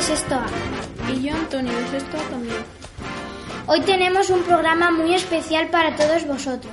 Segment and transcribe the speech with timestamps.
[0.00, 0.46] de Sexto A.
[1.12, 2.56] Y yo, Antonio, de Sexto A también.
[3.66, 6.72] Hoy tenemos un programa muy especial para todos vosotros.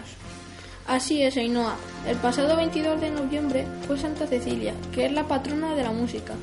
[0.87, 1.75] Así es, Ainhoa.
[2.07, 6.35] El pasado 22 de noviembre fue Santa Cecilia, que es la patrona de la música.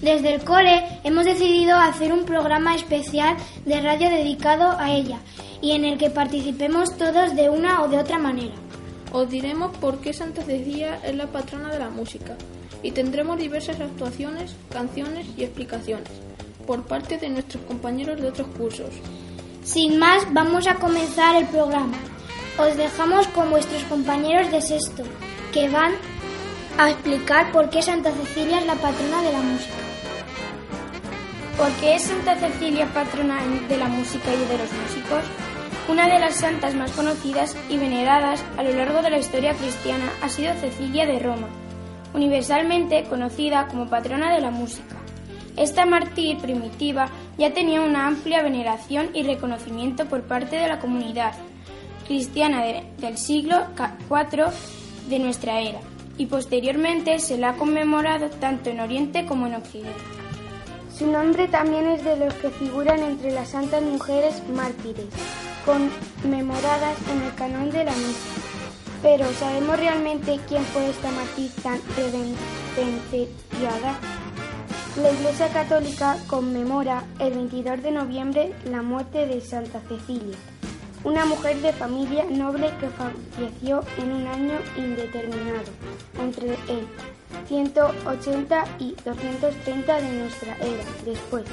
[0.00, 3.36] Desde el cole hemos decidido hacer un programa especial
[3.66, 5.18] de radio dedicado a ella
[5.60, 8.54] y en el que participemos todos de una o de otra manera.
[9.12, 12.38] Os diremos por qué Santa Cecilia es la patrona de la música
[12.82, 16.10] y tendremos diversas actuaciones, canciones y explicaciones
[16.66, 18.90] por parte de nuestros compañeros de otros cursos.
[19.62, 21.96] Sin más, vamos a comenzar el programa.
[22.58, 25.04] Os dejamos con vuestros compañeros de sexto,
[25.52, 25.92] que van
[26.78, 29.74] a explicar por qué Santa Cecilia es la patrona de la música.
[31.56, 33.38] ¿Por qué es Santa Cecilia patrona
[33.68, 35.24] de la música y de los músicos?
[35.88, 40.10] Una de las santas más conocidas y veneradas a lo largo de la historia cristiana
[40.20, 41.48] ha sido Cecilia de Roma,
[42.16, 44.96] universalmente conocida como patrona de la música.
[45.56, 51.34] Esta mártir primitiva ya tenía una amplia veneración y reconocimiento por parte de la comunidad
[52.06, 53.66] cristiana del siglo
[54.10, 54.46] IV
[55.08, 55.80] de nuestra era,
[56.18, 59.92] y posteriormente se la ha conmemorado tanto en Oriente como en Occidente.
[60.96, 65.06] Su nombre también es de los que figuran entre las santas mujeres mártires,
[65.64, 68.55] conmemoradas en el canon de la misa.
[69.02, 73.98] Pero ¿sabemos realmente quién fue esta mártir tan reverenciada?
[75.02, 80.38] La Iglesia Católica conmemora el 22 de noviembre la muerte de Santa Cecilia,
[81.04, 85.70] una mujer de familia noble que falleció en un año indeterminado,
[86.18, 86.86] entre el
[87.46, 91.44] 180 y 230 de nuestra era, después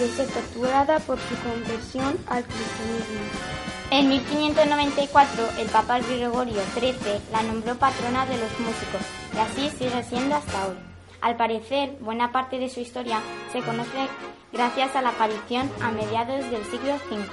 [0.00, 3.75] de ser torturada por su conversión al cristianismo.
[3.90, 9.00] En 1594 el Papa Gregorio XIII la nombró patrona de los músicos
[9.32, 10.74] y así sigue siendo hasta hoy.
[11.20, 13.20] Al parecer, buena parte de su historia
[13.52, 14.08] se conoce
[14.52, 17.24] gracias a la aparición a mediados del siglo V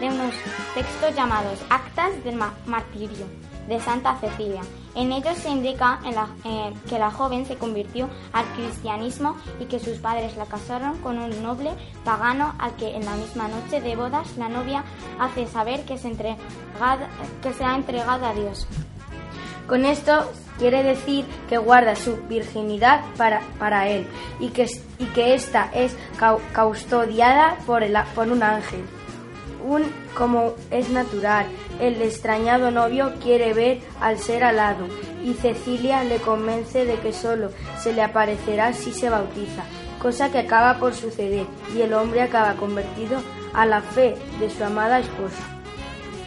[0.00, 0.34] de unos
[0.74, 2.34] textos llamados Actas del
[2.66, 3.26] Martirio
[3.68, 4.62] de Santa Cecilia.
[4.94, 6.00] En ellos se indica
[6.44, 11.18] eh, que la joven se convirtió al cristianismo y que sus padres la casaron con
[11.18, 11.70] un noble
[12.04, 14.84] pagano al que en la misma noche de bodas la novia
[15.18, 18.66] hace saber que se, que se ha entregado a Dios.
[19.68, 24.06] Con esto quiere decir que guarda su virginidad para, para él
[24.40, 24.66] y que,
[24.98, 25.96] y que ésta es
[26.52, 28.84] custodiada por, el, por un ángel
[29.64, 29.84] un
[30.16, 31.46] como es natural.
[31.80, 34.86] El extrañado novio quiere ver al ser alado
[35.24, 39.64] y Cecilia le convence de que solo se le aparecerá si se bautiza,
[40.00, 43.20] cosa que acaba por suceder y el hombre acaba convertido
[43.52, 45.42] a la fe de su amada esposa.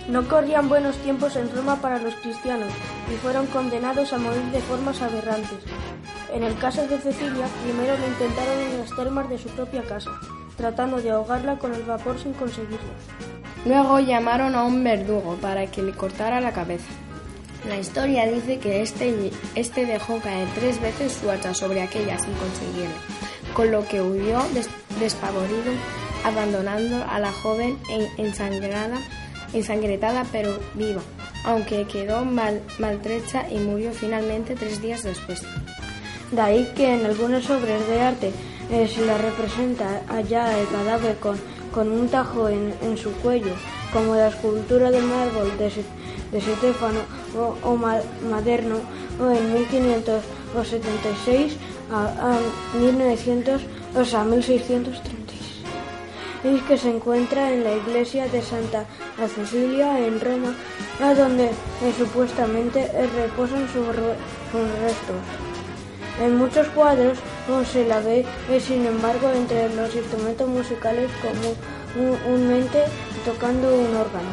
[0.08, 2.70] No corrían buenos tiempos en Roma para los cristianos
[3.12, 5.60] y fueron condenados a morir de formas aberrantes.
[6.34, 10.12] En el caso de Cecilia, primero lo intentaron en las termas de su propia casa,
[10.58, 12.78] tratando de ahogarla con el vapor sin conseguirlo.
[13.66, 16.90] Luego llamaron a un verdugo para que le cortara la cabeza.
[17.68, 22.34] La historia dice que este, este dejó caer tres veces su hacha sobre aquella sin
[22.34, 22.96] conseguirlo,
[23.54, 24.42] con lo que huyó
[25.00, 25.72] despavorido,
[26.26, 27.78] abandonando a la joven
[28.18, 28.98] ensangrada,
[29.54, 31.02] ensangretada pero viva,
[31.46, 35.42] aunque quedó mal, maltrecha y murió finalmente tres días después.
[36.32, 38.34] De ahí que en algunas obras de arte
[38.74, 41.38] eh, se la representa allá el cadáver con
[41.74, 43.52] con un tajo en, su cuello,
[43.92, 45.72] como la escultura de mármol de,
[46.32, 47.00] de Stefano
[47.64, 48.76] o, Maderno
[49.20, 51.58] en 1576
[51.92, 52.38] a,
[52.78, 53.62] 1900,
[53.96, 55.42] o sea, 1636.
[56.44, 58.86] Y que se encuentra en la iglesia de Santa
[59.34, 60.54] Cecilia en Roma,
[61.02, 61.54] a donde eh,
[61.98, 65.16] supuestamente reposan sus restos.
[66.22, 67.18] En muchos cuadros
[67.48, 68.26] no se la ve,
[68.60, 72.86] sin embargo, entre los instrumentos musicales como un, mente
[73.26, 74.30] tocando un órgano.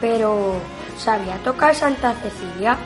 [0.00, 0.54] Pero,
[0.98, 2.76] ¿sabía tocar Santa Cecilia?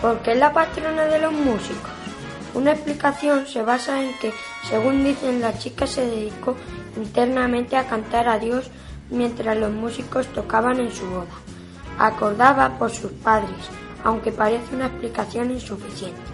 [0.00, 1.90] Porque es la patrona de los músicos.
[2.54, 4.32] Una explicación se basa en que,
[4.68, 6.56] según dicen, la chica se dedicó
[6.96, 8.70] internamente a cantar a Dios
[9.10, 11.26] mientras los músicos tocaban en su boda.
[11.98, 13.68] Acordaba por sus padres,
[14.04, 16.33] aunque parece una explicación insuficiente.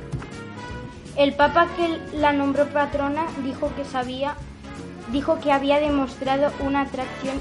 [1.17, 4.37] El Papa que la nombró patrona dijo que sabía,
[5.12, 7.41] dijo que había demostrado una atracción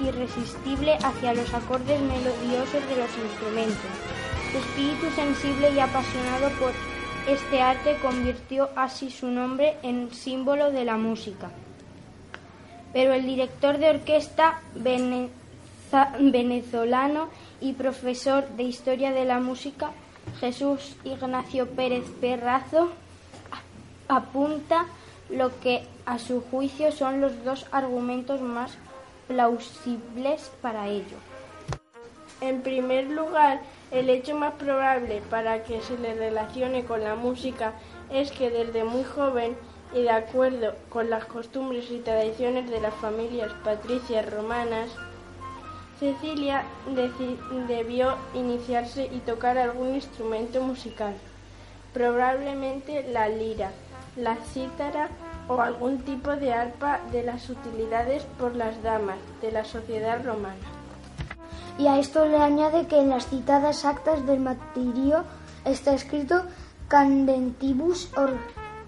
[0.00, 3.90] irresistible hacia los acordes melodiosos de los instrumentos.
[4.52, 6.72] Su espíritu sensible y apasionado por
[7.28, 11.50] este arte convirtió así su nombre en símbolo de la música.
[12.92, 14.60] Pero el director de orquesta
[16.20, 17.28] venezolano
[17.60, 19.92] y profesor de historia de la música,
[20.40, 22.90] Jesús Ignacio Pérez Perrazo,
[24.08, 24.86] apunta
[25.28, 28.76] lo que a su juicio son los dos argumentos más
[29.28, 31.16] plausibles para ello.
[32.40, 33.60] En primer lugar,
[33.92, 37.74] el hecho más probable para que se le relacione con la música
[38.10, 39.56] es que desde muy joven
[39.94, 44.90] y de acuerdo con las costumbres y tradiciones de las familias patricias romanas,
[46.02, 46.64] Cecilia
[47.68, 51.14] debió iniciarse y tocar algún instrumento musical,
[51.94, 53.70] probablemente la lira,
[54.16, 55.10] la cítara
[55.46, 60.66] o algún tipo de arpa de las utilidades por las damas de la sociedad romana.
[61.78, 65.22] Y a esto le añade que en las citadas actas del martirio
[65.64, 66.42] está escrito
[66.88, 68.10] Candentibus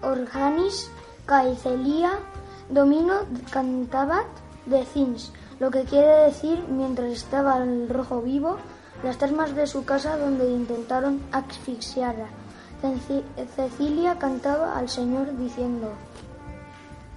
[0.01, 0.91] organis
[1.25, 2.19] caecelia
[2.69, 3.21] domino
[3.51, 4.27] cantabat
[4.65, 8.57] de cins, lo que quiere decir mientras estaba el rojo vivo,
[9.03, 12.27] las termas de su casa donde intentaron asfixiarla.
[13.55, 15.91] Cecilia cantaba al Señor diciendo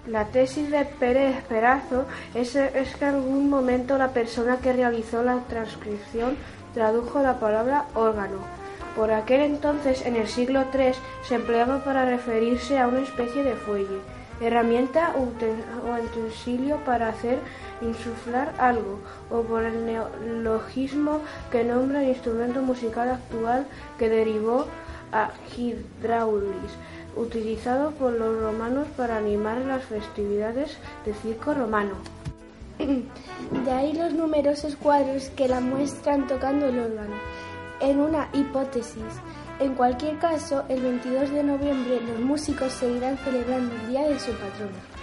[0.09, 5.23] la tesis de Pérez Perazo es, es, que en algún momento la persona que realizó
[5.23, 6.37] la transcripción
[6.73, 8.39] tradujo la palabra órgano.
[8.97, 10.93] Por aquel entonces, en el siglo III,
[11.23, 14.01] se empleaba para referirse a una especie de fuelle,
[14.41, 15.29] herramienta o
[16.03, 17.39] utensilio para hacer
[17.81, 18.99] insuflar algo,
[19.31, 21.21] o por el neologismo
[21.51, 23.67] que nombra el instrumento musical actual
[23.99, 24.67] que derivó
[25.13, 26.73] a hidraulis
[27.17, 31.95] utilizado por los romanos para animar las festividades de circo romano.
[32.79, 37.17] De ahí los numerosos cuadros que la muestran tocando el órgano.
[37.81, 39.03] En una hipótesis,
[39.61, 44.33] en cualquier caso, el 22 de noviembre los músicos seguirán celebrando el día de su
[44.33, 44.98] patrona.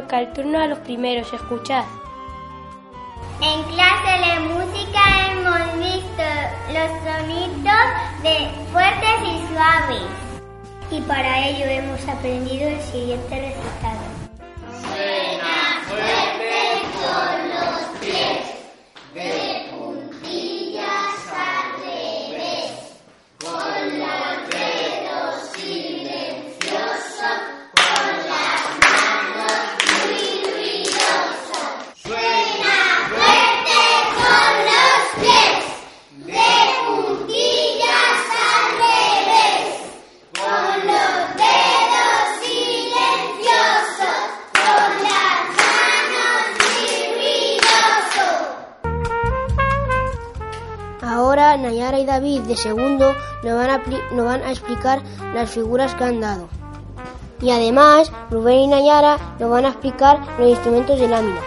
[0.00, 1.84] Toca el turno a los primeros, escuchad.
[3.42, 6.24] En clase de música hemos visto
[6.72, 7.86] los sonidos
[8.22, 10.02] de fuertes y suaves.
[10.90, 14.00] Y para ello hemos aprendido el siguiente recitado.
[14.80, 16.52] Suena fuerte
[16.96, 18.40] con los pies.
[19.14, 19.49] De
[52.20, 55.00] David de segundo nos van, a, explicar
[55.32, 56.50] las figuras que han dado.
[57.40, 61.40] Y además, Rubén y Nayara nos van a explicar los instrumentos de lámina.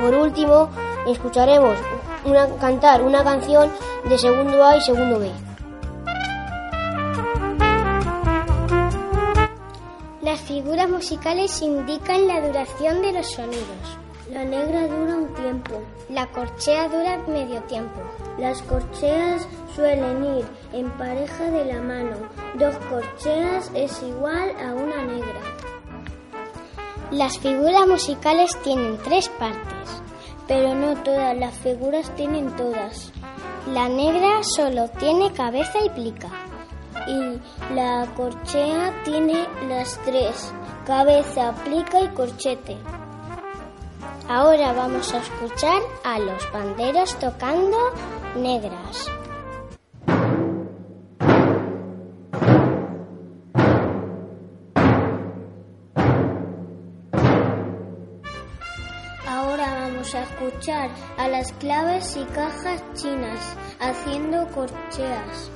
[0.00, 0.70] Por último,
[1.06, 1.76] escucharemos
[2.24, 3.70] una, cantar una canción
[4.08, 5.30] de segundo A y segundo B.
[10.22, 13.98] Las figuras musicales indican la duración de los sonidos.
[14.32, 15.80] La negra dura un tiempo.
[16.08, 18.00] La corchea dura medio tiempo.
[18.38, 22.16] Las corcheas suelen ir en pareja de la mano.
[22.58, 25.40] Dos corcheas es igual a una negra.
[27.10, 30.02] Las figuras musicales tienen tres partes.
[30.48, 33.12] Pero no todas las figuras tienen todas.
[33.72, 36.28] La negra solo tiene cabeza y plica.
[37.06, 40.52] Y la corchea tiene las tres.
[40.86, 42.76] Cabeza, plica y corchete.
[44.28, 47.76] Ahora vamos a escuchar a los banderos tocando
[48.36, 49.10] negras.
[59.26, 65.50] Ahora vamos a escuchar a las claves y cajas chinas haciendo corcheas.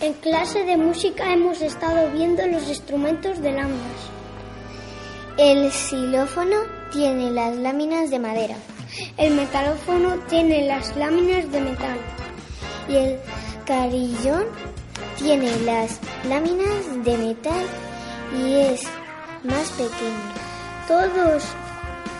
[0.00, 4.13] En clase de música hemos estado viendo los instrumentos de láminas.
[5.36, 6.56] El xilófono
[6.92, 8.56] tiene las láminas de madera.
[9.16, 11.98] El metalófono tiene las láminas de metal.
[12.88, 13.18] Y el
[13.66, 14.44] carillón
[15.18, 15.98] tiene las
[16.28, 17.64] láminas de metal
[18.38, 18.82] y es
[19.42, 20.32] más pequeño.
[20.86, 21.44] Todos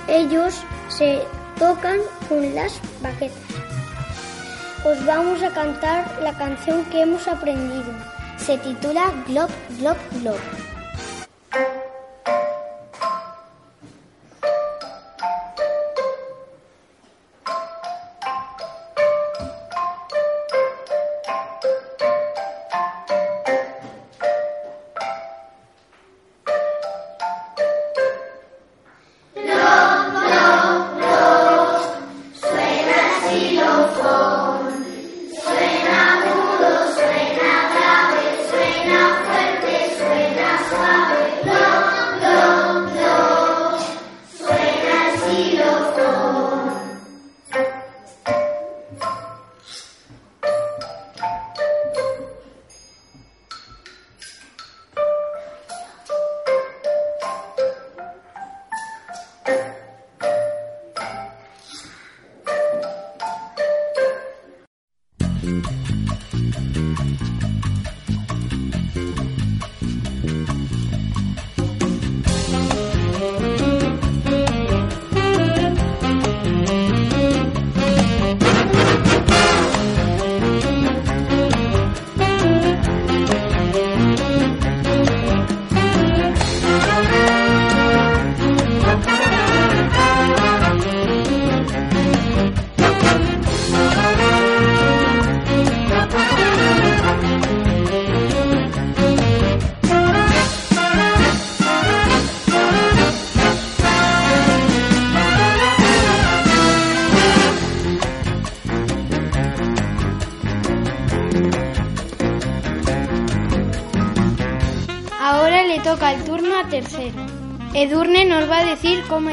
[0.08, 0.54] ellos
[0.88, 1.20] se
[1.58, 3.54] tocan con las baquetas
[4.84, 7.90] os vamos a cantar la canción que hemos aprendido.
[8.36, 10.63] Se titula Glob, Glob, Glob.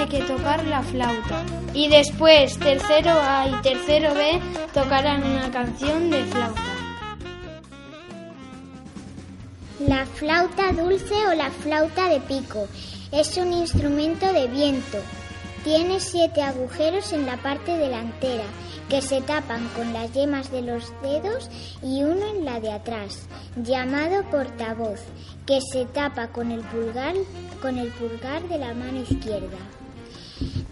[0.08, 1.43] Que tocar la flauta.
[1.74, 4.39] Y después, tercero A y tercero B
[4.74, 6.62] tocarán una canción de flauta.
[9.88, 12.67] La flauta dulce o la flauta de pico
[13.12, 15.00] es un instrumento de viento.
[15.63, 18.46] Tiene siete agujeros en la parte delantera
[18.89, 21.50] que se tapan con las yemas de los dedos
[21.81, 25.00] y uno en la de atrás, llamado portavoz,
[25.46, 27.15] que se tapa con el pulgar,
[27.62, 29.58] con el pulgar de la mano izquierda.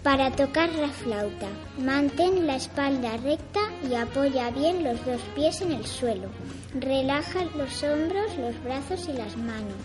[0.02, 5.72] Para tocar la flauta, mantén la espalda recta y apoya bien los dos pies en
[5.72, 6.28] el suelo.
[6.74, 9.84] Relaja los hombros, los brazos y las manos.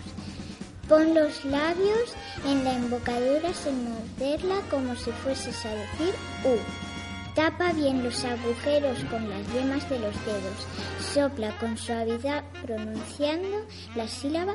[0.88, 2.14] Pon los labios
[2.46, 6.56] en la embocadura sin morderla como si fueses a decir U.
[7.34, 10.66] Tapa bien los agujeros con las yemas de los dedos.
[11.12, 14.54] Sopla con suavidad pronunciando la sílaba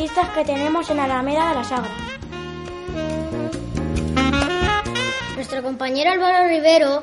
[0.00, 1.90] artistas que tenemos en Alameda de la Sagra.
[5.36, 7.02] Nuestro compañero Álvaro Rivero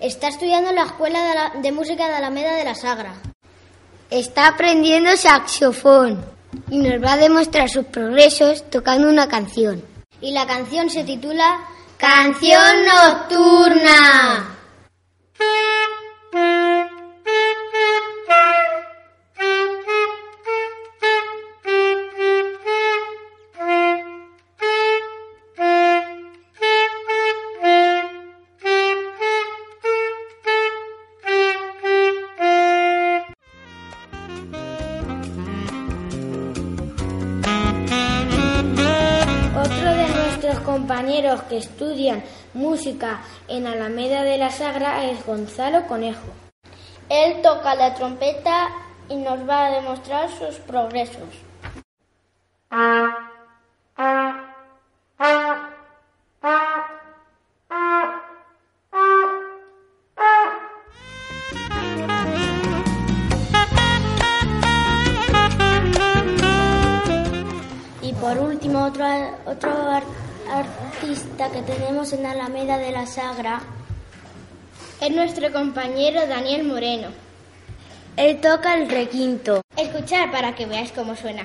[0.00, 3.12] está estudiando en la Escuela de, la- de Música de Alameda de la Sagra.
[4.08, 6.24] Está aprendiendo saxofón
[6.70, 9.84] y nos va a demostrar sus progresos tocando una canción.
[10.22, 11.58] Y la canción se titula
[11.98, 14.49] Canción Nocturna.
[40.50, 46.26] Nuestros compañeros que estudian música en Alameda de la Sagra es Gonzalo Conejo.
[47.08, 48.68] Él toca la trompeta
[49.08, 51.28] y nos va a demostrar sus progresos.
[68.02, 69.06] Y por último, otro,
[69.46, 69.70] otro
[70.50, 73.60] artista que tenemos en Alameda de la Sagra
[75.00, 77.08] es nuestro compañero Daniel Moreno.
[78.16, 79.62] Él toca el requinto.
[79.76, 81.44] Escuchar para que veáis cómo suena.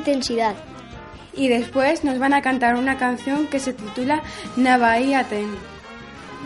[0.00, 0.54] Intensidad.
[1.34, 4.22] Y después nos van a cantar una canción que se titula
[4.56, 5.54] Ten.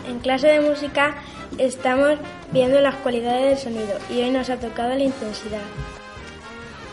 [0.07, 1.15] En clase de música
[1.57, 2.19] estamos
[2.51, 5.65] viendo las cualidades del sonido y hoy nos ha tocado la intensidad.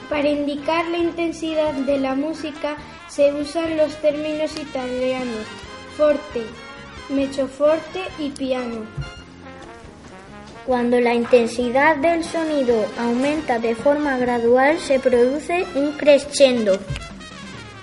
[0.09, 2.77] Para indicar la intensidad de la música
[3.09, 5.47] se usan los términos italianos
[5.97, 6.43] forte,
[7.11, 8.87] mechoforte y piano.
[10.67, 16.79] Cuando la intensidad del sonido aumenta de forma gradual se produce un crescendo.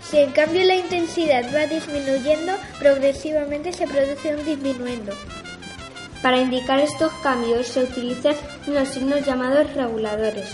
[0.09, 5.13] Si en cambio la intensidad va disminuyendo, progresivamente se produce un disminuendo.
[6.21, 10.49] Para indicar estos cambios se utilizan unos signos llamados reguladores.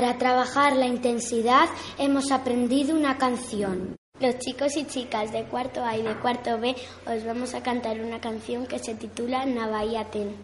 [0.00, 3.96] Para trabajar la intensidad hemos aprendido una canción.
[4.18, 6.74] Los chicos y chicas de cuarto A y de cuarto B
[7.06, 10.42] os vamos a cantar una canción que se titula Navaiaten.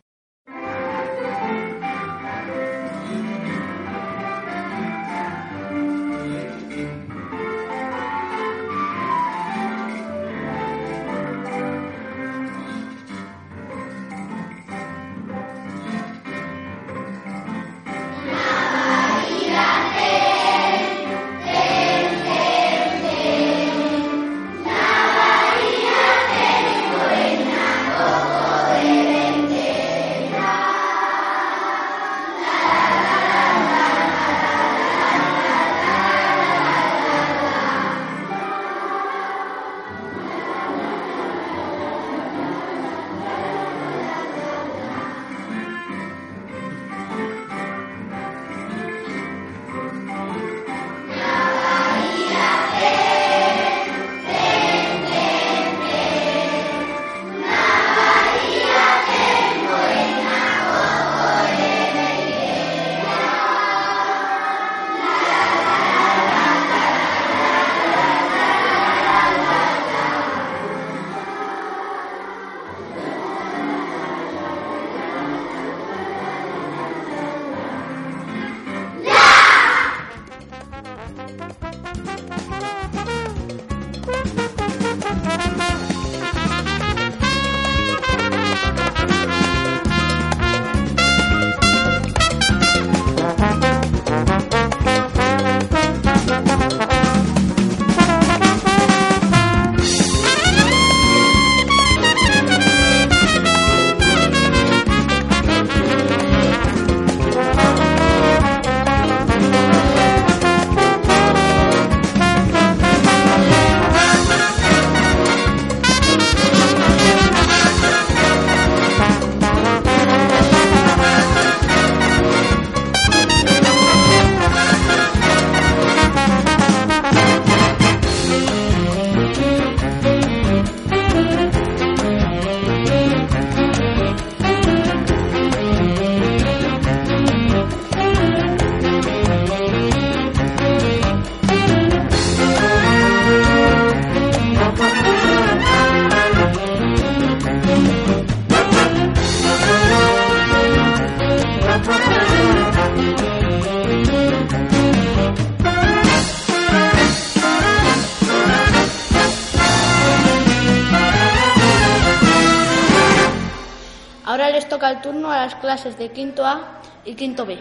[165.66, 167.58] Clases de quinto A y quinto B.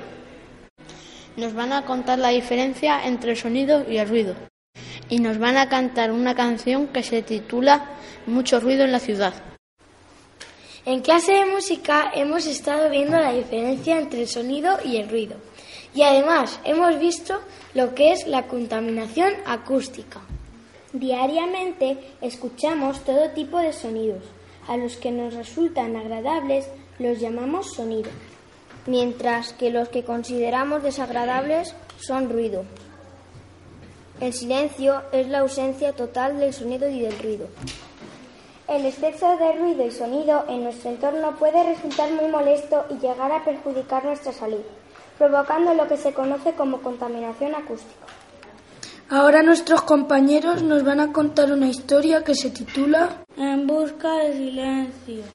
[1.38, 4.36] Nos van a contar la diferencia entre el sonido y el ruido.
[5.10, 9.34] Y nos van a cantar una canción que se titula Mucho ruido en la ciudad.
[10.86, 15.38] En clase de música hemos estado viendo la diferencia entre el sonido y el ruido.
[15.96, 17.42] Y además hemos visto
[17.74, 20.22] lo que es la contaminación acústica.
[20.94, 24.26] Diariamente escuchamos todo tipo de sonidos,
[24.68, 28.10] a los que nos resultan agradables los llamamos sonido,
[28.86, 32.64] mientras que los que consideramos desagradables son ruido.
[34.22, 37.48] El silencio es la ausencia total del sonido y del ruido.
[38.68, 43.32] El exceso de ruido y sonido en nuestro entorno puede resultar muy molesto y llegar
[43.32, 44.62] a perjudicar nuestra salud,
[45.18, 48.06] provocando lo que se conoce como contaminación acústica.
[49.10, 54.34] Ahora nuestros compañeros nos van a contar una historia que se titula En busca de
[54.34, 55.35] silencio.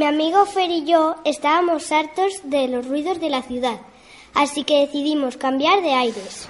[0.00, 3.82] Mi amigo Fer y yo estábamos hartos de los ruidos de la ciudad,
[4.32, 6.48] así que decidimos cambiar de aires.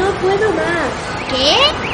[0.00, 0.92] No puedo más.
[1.30, 1.86] ¿Qué?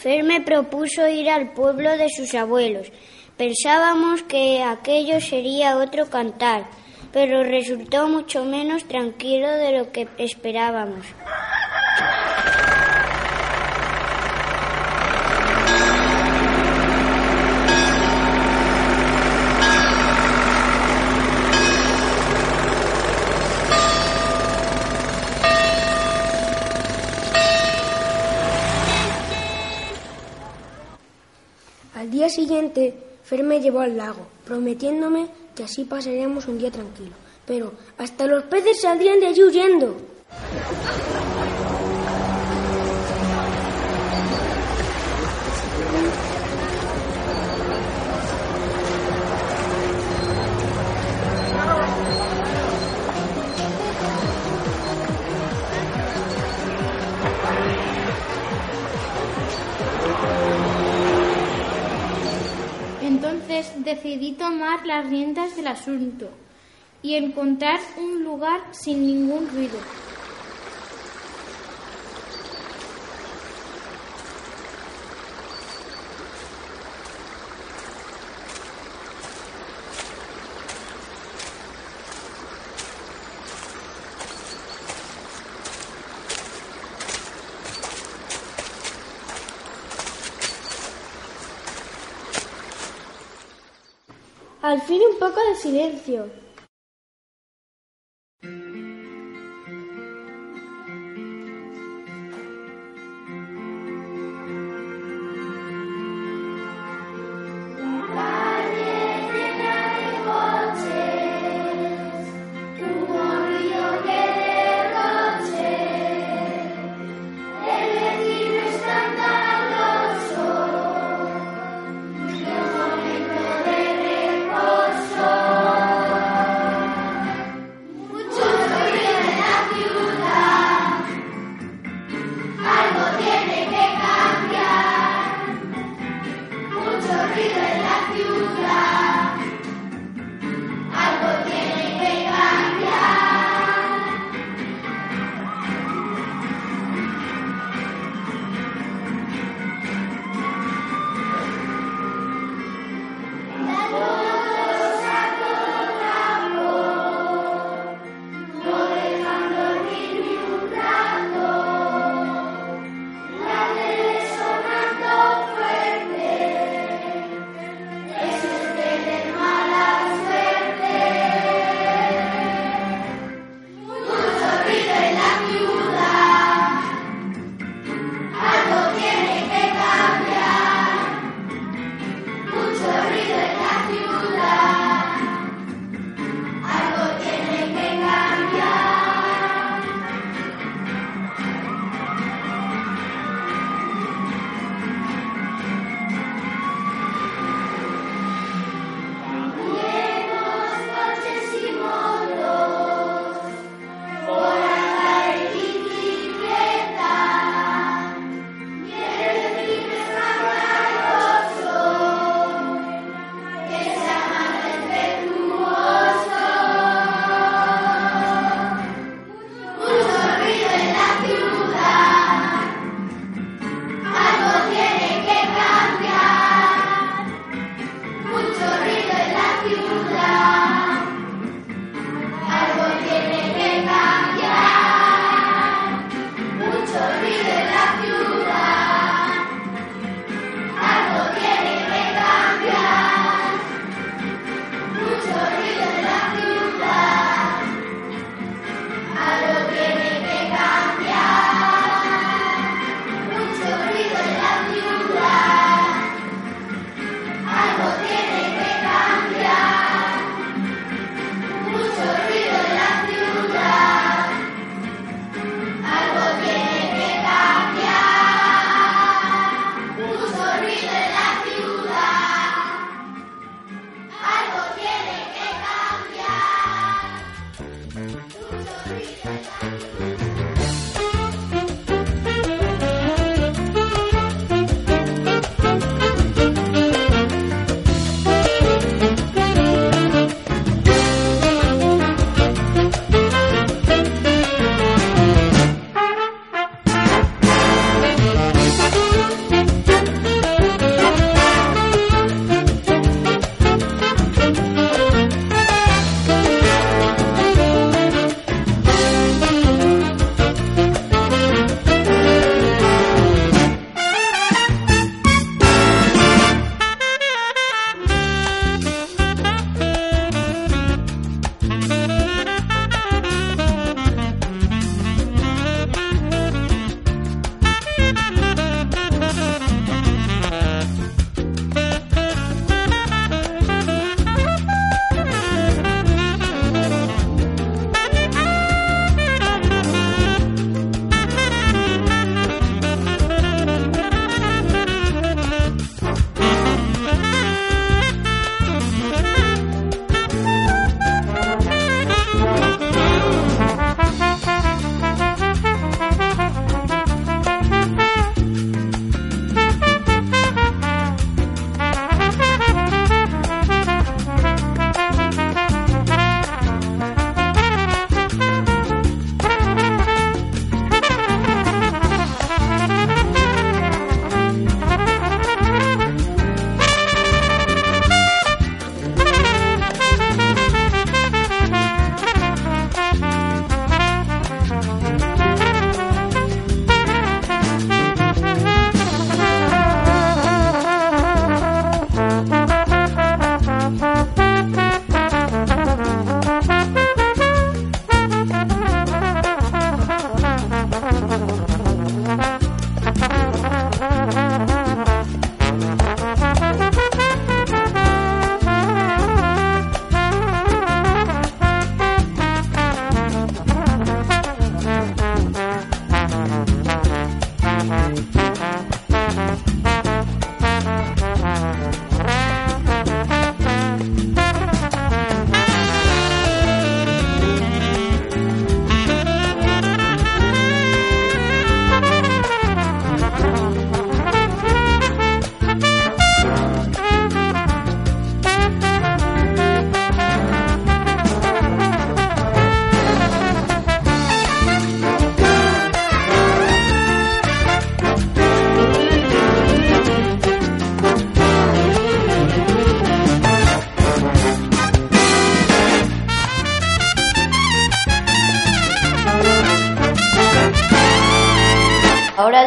[0.00, 2.90] Fer me propuso ir al pueblo de sus abuelos.
[3.36, 6.64] Pensábamos que aquello sería otro cantar,
[7.12, 11.04] pero resultó mucho menos tranquilo de lo que esperábamos.
[32.00, 37.12] Al día siguiente, Fer me llevó al lago, prometiéndome que así pasaríamos un día tranquilo.
[37.46, 39.96] Pero hasta los peces saldrían de allí huyendo.
[63.60, 66.30] Entonces decidí tomar las riendas del asunto
[67.02, 69.78] y encontrar un lugar sin ningún ruido.
[94.62, 94.80] Al
[95.54, 96.28] silencio.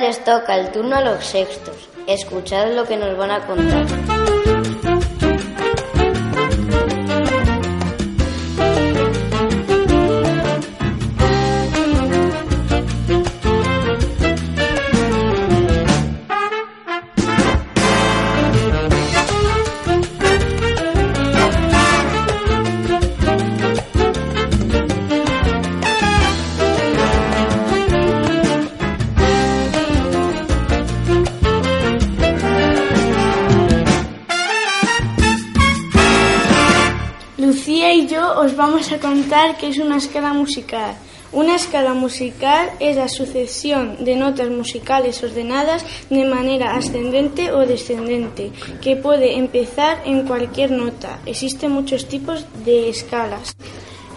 [0.04, 1.88] Les toca el turno a los sextos.
[2.08, 3.86] Escuchad lo que nos van a contar.
[38.94, 40.96] A contar qué es una escala musical.
[41.32, 48.52] Una escala musical es la sucesión de notas musicales ordenadas de manera ascendente o descendente,
[48.82, 51.20] que puede empezar en cualquier nota.
[51.26, 53.56] Existen muchos tipos de escalas.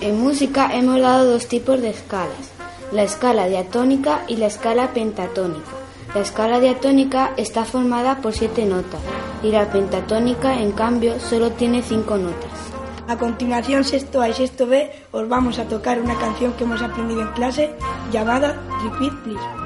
[0.02, 2.52] En música hemos dado dos tipos de escalas,
[2.92, 5.72] la escala diatónica y la escala pentatónica.
[6.14, 9.00] La escala diatónica está formada por siete notas
[9.42, 12.75] y la pentatónica, en cambio, solo tiene cinco notas.
[13.08, 16.82] A continuación, sexto A y sexto B, os vamos a tocar una canción que hemos
[16.82, 17.70] aprendido en clase
[18.10, 19.65] llamada Repeat Please.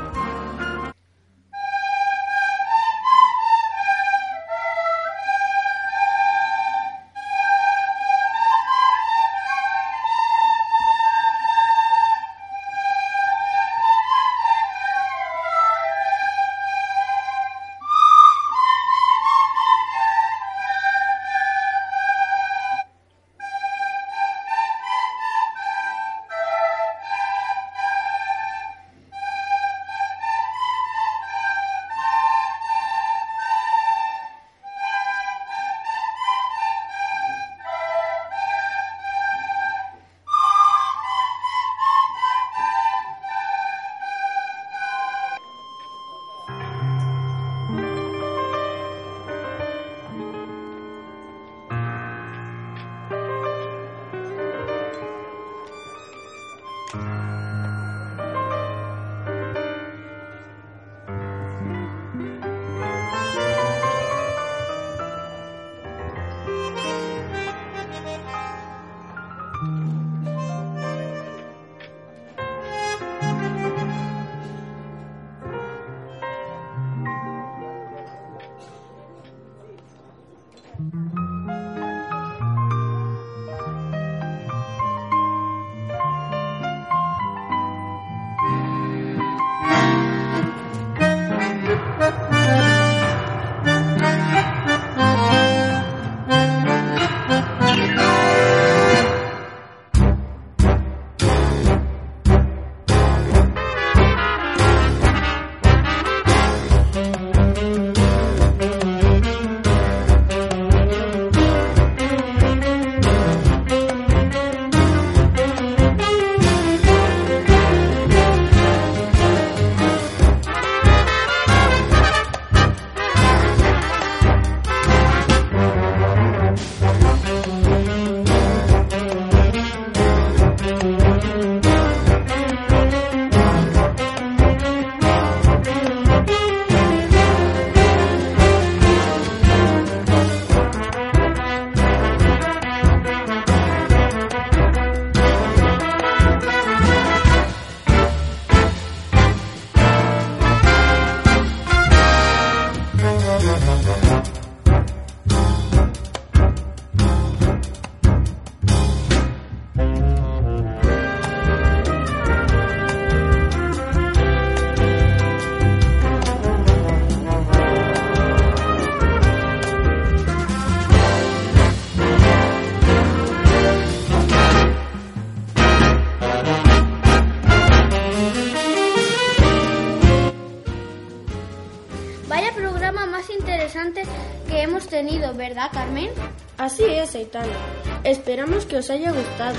[188.05, 189.59] Esperamos que os haya gustado.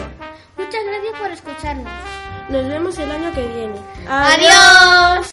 [0.58, 1.94] Muchas gracias por escucharnos.
[2.50, 3.76] Nos vemos el año que viene.
[4.08, 5.32] Adiós.